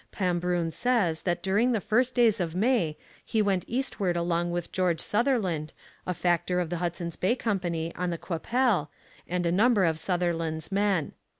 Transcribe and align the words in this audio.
Pambrun 0.11 0.71
says 0.71 1.21
that 1.21 1.43
during 1.43 1.73
the 1.73 1.79
first 1.79 2.15
days 2.15 2.39
of 2.39 2.55
May 2.55 2.97
he 3.23 3.39
went 3.39 3.65
eastward 3.67 4.17
along 4.17 4.49
with 4.49 4.71
George 4.71 4.99
Sutherland, 4.99 5.73
a 6.07 6.13
factor 6.15 6.59
of 6.59 6.71
the 6.71 6.77
Hudson's 6.77 7.15
Bay 7.15 7.35
Company 7.35 7.93
on 7.93 8.09
the 8.09 8.17
Qu'Appelle, 8.17 8.87
and 9.27 9.45
a 9.45 9.51
number 9.51 9.85
of 9.85 9.99
Sutherland's 9.99 10.71
men. 10.71 11.11